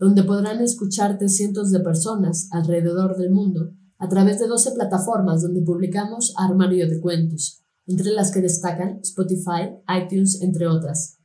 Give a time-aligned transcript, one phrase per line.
[0.00, 5.60] donde podrán escucharte cientos de personas alrededor del mundo a través de 12 plataformas donde
[5.60, 11.18] publicamos Armario de Cuentos, entre las que destacan Spotify, iTunes, entre otras.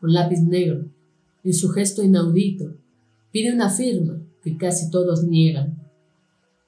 [0.00, 0.86] con lápiz negro,
[1.42, 2.76] y su gesto inaudito
[3.32, 5.76] pide una firma que casi todos niegan.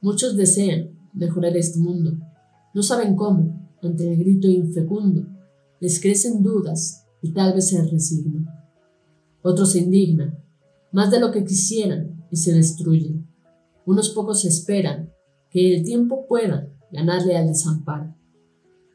[0.00, 2.12] Muchos desean mejorar este mundo,
[2.74, 5.26] no saben cómo, ante el grito infecundo,
[5.80, 8.46] les crecen dudas y tal vez se resignan.
[9.42, 10.39] Otros se indignan
[10.92, 13.26] más de lo que quisieran y se destruyen.
[13.86, 15.10] Unos pocos esperan
[15.50, 18.14] que el tiempo pueda ganarle al desamparo.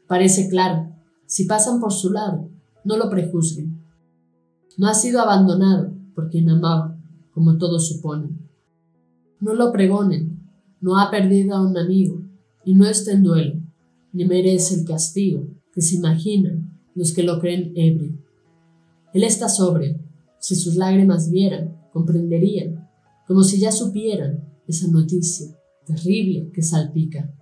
[0.06, 0.92] Parece claro,
[1.26, 2.50] si pasan por su lado,
[2.84, 3.82] no lo prejuzguen.
[4.78, 6.96] No ha sido abandonado por quien amaba,
[7.32, 8.48] como todos suponen.
[9.40, 10.40] No lo pregonen,
[10.80, 12.22] no ha perdido a un amigo
[12.64, 13.60] y no está en duelo,
[14.12, 18.18] ni merece el castigo que se imaginan los que lo creen ebrio.
[19.12, 19.98] Él está sobrio,
[20.38, 22.86] si sus lágrimas vieran comprenderían,
[23.26, 25.46] como si ya supieran esa noticia
[25.86, 27.32] terrible que salpica.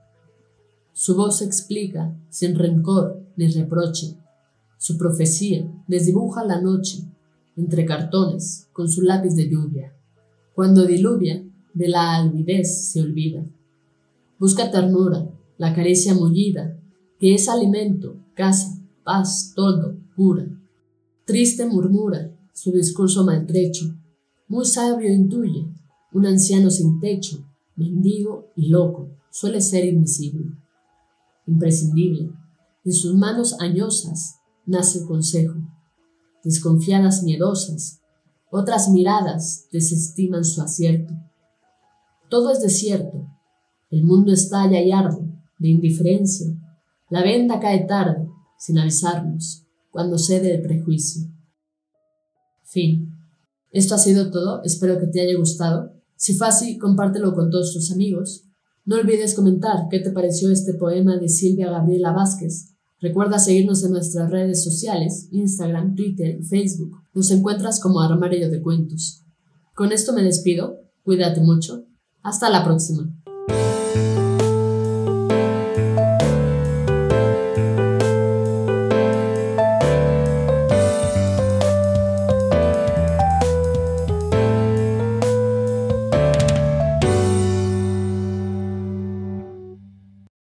[0.93, 4.17] Su voz explica, sin rencor ni reproche.
[4.79, 7.03] Su profecía desdibuja la noche
[7.57, 9.93] entre cartones con su lápiz de lluvia.
[10.55, 13.45] Cuando diluvia, de la alvidez se olvida.
[14.39, 15.29] Busca ternura,
[15.59, 16.79] la caricia mullida,
[17.19, 20.47] que es alimento, casa, paz, todo, pura.
[21.25, 23.97] Triste murmura su discurso maltrecho,
[24.49, 25.66] muy sabio intuye,
[26.12, 27.44] un anciano sin techo,
[27.77, 30.53] mendigo y loco, suele ser invisible.
[31.47, 32.31] Imprescindible,
[32.84, 35.55] en sus manos añosas nace el consejo.
[36.43, 38.00] Desconfiadas miedosas,
[38.50, 41.15] otras miradas desestiman su acierto.
[42.28, 43.26] Todo es desierto,
[43.91, 45.25] el mundo estalla y arde
[45.59, 46.47] de indiferencia.
[47.11, 48.28] La venda cae tarde,
[48.59, 51.28] sin avisarnos, cuando cede el prejuicio.
[52.65, 53.14] Fin.
[53.75, 55.93] Esto ha sido todo, espero que te haya gustado.
[56.15, 58.45] Si fue así, compártelo con todos tus amigos.
[58.85, 62.77] No olvides comentar qué te pareció este poema de Silvia Gabriela Vázquez.
[63.01, 66.93] Recuerda seguirnos en nuestras redes sociales, Instagram, Twitter Facebook.
[67.15, 69.25] Nos encuentras como Armario de Cuentos.
[69.75, 71.85] Con esto me despido, cuídate mucho.
[72.23, 73.24] Hasta la próxima.